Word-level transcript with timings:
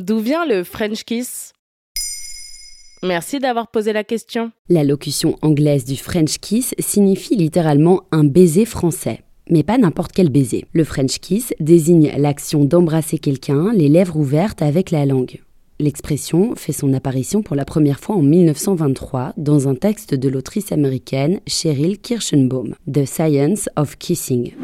D'où 0.00 0.18
vient 0.18 0.46
le 0.46 0.64
French 0.64 1.04
kiss? 1.04 1.52
Merci 3.02 3.38
d'avoir 3.38 3.70
posé 3.70 3.92
la 3.92 4.02
question. 4.02 4.50
La 4.70 4.82
locution 4.82 5.36
anglaise 5.42 5.84
du 5.84 5.96
French 5.96 6.38
kiss 6.38 6.74
signifie 6.78 7.36
littéralement 7.36 8.04
un 8.10 8.24
baiser 8.24 8.64
français. 8.64 9.20
Mais 9.50 9.62
pas 9.62 9.76
n'importe 9.76 10.12
quel 10.12 10.30
baiser. 10.30 10.64
Le 10.72 10.84
French 10.84 11.18
kiss 11.18 11.52
désigne 11.60 12.14
l'action 12.16 12.64
d'embrasser 12.64 13.18
quelqu'un, 13.18 13.74
les 13.74 13.90
lèvres 13.90 14.16
ouvertes 14.16 14.62
avec 14.62 14.90
la 14.90 15.04
langue. 15.04 15.42
L'expression 15.78 16.54
fait 16.56 16.72
son 16.72 16.94
apparition 16.94 17.42
pour 17.42 17.56
la 17.56 17.66
première 17.66 18.00
fois 18.00 18.16
en 18.16 18.22
1923 18.22 19.34
dans 19.36 19.68
un 19.68 19.74
texte 19.74 20.14
de 20.14 20.30
l'autrice 20.30 20.72
américaine 20.72 21.40
Cheryl 21.46 21.98
Kirschenbaum, 21.98 22.74
The 22.90 23.04
Science 23.04 23.68
of 23.76 23.98
Kissing 23.98 24.54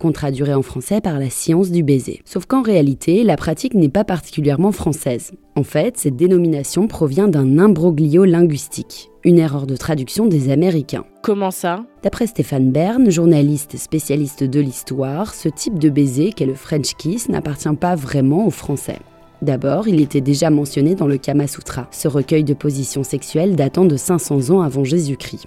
qu'on 0.00 0.10
traduirait 0.12 0.54
en 0.54 0.62
français 0.62 1.00
par 1.00 1.20
la 1.20 1.30
science 1.30 1.70
du 1.70 1.84
baiser. 1.84 2.22
Sauf 2.24 2.46
qu'en 2.46 2.62
réalité, 2.62 3.22
la 3.22 3.36
pratique 3.36 3.74
n'est 3.74 3.88
pas 3.88 4.02
particulièrement 4.02 4.72
française. 4.72 5.32
En 5.54 5.62
fait, 5.62 5.98
cette 5.98 6.16
dénomination 6.16 6.88
provient 6.88 7.28
d'un 7.28 7.58
imbroglio 7.58 8.24
linguistique, 8.24 9.10
une 9.24 9.38
erreur 9.38 9.66
de 9.66 9.76
traduction 9.76 10.26
des 10.26 10.50
Américains. 10.50 11.04
Comment 11.22 11.50
ça? 11.50 11.84
D'après 12.02 12.26
Stéphane 12.26 12.72
Bern, 12.72 13.10
journaliste 13.10 13.76
spécialiste 13.76 14.42
de 14.42 14.60
l'histoire, 14.60 15.34
ce 15.34 15.48
type 15.48 15.78
de 15.78 15.90
baiser 15.90 16.32
qu'est 16.32 16.46
le 16.46 16.54
French 16.54 16.94
kiss 16.94 17.28
n'appartient 17.28 17.76
pas 17.78 17.94
vraiment 17.94 18.46
aux 18.46 18.50
Français. 18.50 18.98
D'abord, 19.42 19.88
il 19.88 20.02
était 20.02 20.20
déjà 20.20 20.50
mentionné 20.50 20.94
dans 20.94 21.06
le 21.06 21.16
Kama 21.16 21.46
Sutra, 21.46 21.88
ce 21.90 22.08
recueil 22.08 22.44
de 22.44 22.52
positions 22.52 23.02
sexuelles 23.02 23.56
datant 23.56 23.86
de 23.86 23.96
500 23.96 24.50
ans 24.50 24.60
avant 24.60 24.84
Jésus-Christ. 24.84 25.46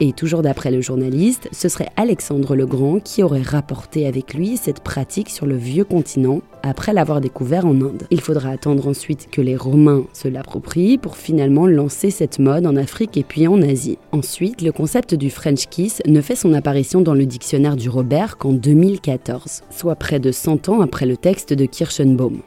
Et 0.00 0.12
toujours 0.12 0.40
d'après 0.42 0.70
le 0.70 0.80
journaliste, 0.80 1.48
ce 1.52 1.68
serait 1.68 1.90
Alexandre 1.96 2.54
le 2.54 2.66
Grand 2.66 2.98
qui 2.98 3.22
aurait 3.22 3.42
rapporté 3.42 4.06
avec 4.06 4.32
lui 4.32 4.56
cette 4.56 4.80
pratique 4.80 5.28
sur 5.28 5.44
le 5.44 5.56
vieux 5.56 5.84
continent 5.84 6.40
après 6.62 6.94
l'avoir 6.94 7.20
découvert 7.20 7.66
en 7.66 7.74
Inde. 7.74 8.04
Il 8.10 8.20
faudra 8.22 8.50
attendre 8.50 8.88
ensuite 8.88 9.28
que 9.30 9.42
les 9.42 9.56
Romains 9.56 10.04
se 10.14 10.28
l'approprient 10.28 10.98
pour 10.98 11.16
finalement 11.16 11.66
lancer 11.66 12.10
cette 12.10 12.38
mode 12.38 12.66
en 12.66 12.76
Afrique 12.76 13.16
et 13.16 13.22
puis 13.22 13.46
en 13.46 13.60
Asie. 13.60 13.98
Ensuite, 14.12 14.62
le 14.62 14.72
concept 14.72 15.14
du 15.14 15.30
French 15.30 15.66
kiss 15.68 16.02
ne 16.06 16.20
fait 16.22 16.36
son 16.36 16.54
apparition 16.54 17.02
dans 17.02 17.14
le 17.14 17.26
dictionnaire 17.26 17.76
du 17.76 17.88
Robert 17.88 18.38
qu'en 18.38 18.52
2014, 18.52 19.62
soit 19.70 19.96
près 19.96 20.20
de 20.20 20.32
100 20.32 20.70
ans 20.70 20.80
après 20.80 21.06
le 21.06 21.16
texte 21.16 21.52
de 21.52 21.66
Kirschenbaum. 21.66 22.40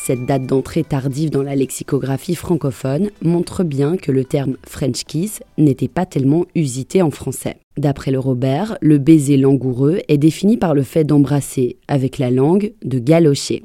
Cette 0.00 0.24
date 0.24 0.46
d'entrée 0.46 0.84
tardive 0.84 1.28
dans 1.28 1.42
la 1.42 1.54
lexicographie 1.54 2.34
francophone 2.34 3.10
montre 3.20 3.62
bien 3.62 3.98
que 3.98 4.10
le 4.10 4.24
terme 4.24 4.56
French 4.66 5.04
kiss 5.04 5.42
n'était 5.58 5.88
pas 5.88 6.06
tellement 6.06 6.46
usité 6.54 7.02
en 7.02 7.10
français. 7.10 7.58
D'après 7.76 8.10
le 8.10 8.18
Robert, 8.18 8.78
le 8.80 8.96
baiser 8.96 9.36
langoureux 9.36 10.00
est 10.08 10.16
défini 10.16 10.56
par 10.56 10.74
le 10.74 10.82
fait 10.82 11.04
d'embrasser 11.04 11.76
avec 11.88 12.18
la 12.18 12.30
langue, 12.30 12.72
de 12.84 12.98
galocher. 12.98 13.64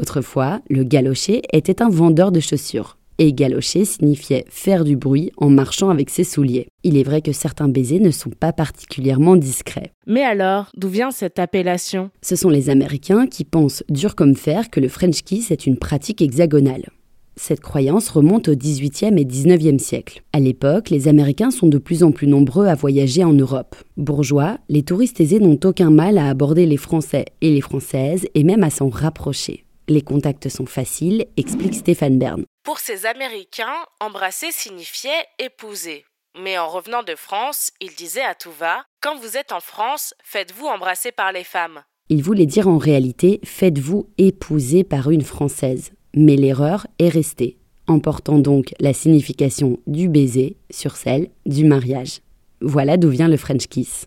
Autrefois, 0.00 0.60
le 0.70 0.84
galocher 0.84 1.42
était 1.52 1.82
un 1.82 1.88
vendeur 1.88 2.30
de 2.30 2.40
chaussures 2.40 2.96
et 3.20 3.34
galocher 3.34 3.84
signifiait 3.84 4.46
faire 4.48 4.82
du 4.82 4.96
bruit 4.96 5.30
en 5.36 5.50
marchant 5.50 5.90
avec 5.90 6.08
ses 6.08 6.24
souliers. 6.24 6.68
Il 6.82 6.96
est 6.96 7.02
vrai 7.02 7.20
que 7.20 7.32
certains 7.32 7.68
baisers 7.68 8.00
ne 8.00 8.10
sont 8.10 8.30
pas 8.30 8.54
particulièrement 8.54 9.36
discrets. 9.36 9.92
Mais 10.06 10.22
alors, 10.22 10.70
d'où 10.74 10.88
vient 10.88 11.10
cette 11.10 11.38
appellation? 11.38 12.10
Ce 12.22 12.34
sont 12.34 12.48
les 12.48 12.70
Américains 12.70 13.26
qui 13.26 13.44
pensent 13.44 13.84
dur 13.90 14.16
comme 14.16 14.34
fer 14.34 14.70
que 14.70 14.80
le 14.80 14.88
French 14.88 15.22
kiss 15.22 15.50
est 15.50 15.66
une 15.66 15.76
pratique 15.76 16.22
hexagonale. 16.22 16.88
Cette 17.36 17.60
croyance 17.60 18.08
remonte 18.08 18.48
au 18.48 18.54
XVIIIe 18.54 19.18
et 19.18 19.24
XIXe 19.26 19.82
siècle. 19.82 20.22
À 20.32 20.40
l'époque, 20.40 20.88
les 20.88 21.06
Américains 21.06 21.50
sont 21.50 21.68
de 21.68 21.78
plus 21.78 22.02
en 22.02 22.12
plus 22.12 22.26
nombreux 22.26 22.66
à 22.66 22.74
voyager 22.74 23.22
en 23.22 23.34
Europe. 23.34 23.76
Bourgeois, 23.98 24.56
les 24.70 24.82
touristes 24.82 25.20
aisés 25.20 25.40
n'ont 25.40 25.60
aucun 25.64 25.90
mal 25.90 26.16
à 26.16 26.28
aborder 26.28 26.64
les 26.64 26.78
Français 26.78 27.26
et 27.42 27.50
les 27.50 27.60
Françaises 27.60 28.26
et 28.34 28.44
même 28.44 28.64
à 28.64 28.70
s'en 28.70 28.88
rapprocher. 28.88 29.64
Les 29.88 30.02
contacts 30.02 30.48
sont 30.48 30.66
faciles, 30.66 31.26
explique 31.36 31.74
Stéphane 31.74 32.18
Bern. 32.18 32.44
Pour 32.62 32.78
ces 32.78 33.06
Américains, 33.06 33.74
embrasser 34.00 34.52
signifiait 34.52 35.26
épouser. 35.38 36.04
Mais 36.38 36.58
en 36.58 36.68
revenant 36.68 37.02
de 37.02 37.14
France, 37.14 37.70
il 37.80 37.94
disait 37.94 38.24
à 38.24 38.34
tout 38.34 38.52
va 38.52 38.84
Quand 39.00 39.16
vous 39.16 39.38
êtes 39.38 39.52
en 39.52 39.60
France, 39.60 40.12
faites-vous 40.22 40.66
embrasser 40.66 41.10
par 41.10 41.32
les 41.32 41.42
femmes. 41.42 41.82
Il 42.10 42.22
voulait 42.22 42.46
dire 42.46 42.68
en 42.68 42.76
réalité 42.76 43.40
Faites-vous 43.44 44.10
épouser 44.18 44.84
par 44.84 45.10
une 45.10 45.22
Française. 45.22 45.92
Mais 46.14 46.36
l'erreur 46.36 46.86
est 46.98 47.08
restée, 47.08 47.56
emportant 47.86 48.38
donc 48.38 48.74
la 48.78 48.92
signification 48.92 49.78
du 49.86 50.08
baiser 50.08 50.56
sur 50.70 50.96
celle 50.96 51.30
du 51.46 51.64
mariage. 51.64 52.20
Voilà 52.60 52.98
d'où 52.98 53.08
vient 53.08 53.28
le 53.28 53.38
French 53.38 53.68
kiss. 53.68 54.06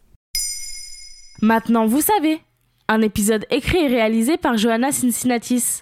Maintenant, 1.41 1.87
vous 1.87 2.01
savez 2.01 2.39
un 2.87 3.01
épisode 3.01 3.45
écrit 3.49 3.79
et 3.79 3.87
réalisé 3.87 4.37
par 4.37 4.57
Johanna 4.57 4.91
Cincinnatis. 4.91 5.81